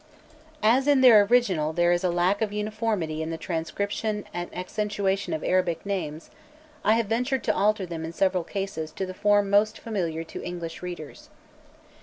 [0.63, 5.31] As in the original there is a lack of uniformity in the transcription and accentuation
[5.31, 6.31] of Arabic names,
[6.83, 10.43] I have ventured to alter them in several cases to the form most familiar to
[10.43, 11.29] English readers.